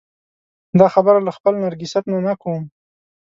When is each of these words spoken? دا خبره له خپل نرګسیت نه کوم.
دا 0.79 0.87
خبره 0.93 1.19
له 1.27 1.31
خپل 1.37 1.53
نرګسیت 1.63 2.05
نه 2.27 2.33
کوم. 2.43 2.63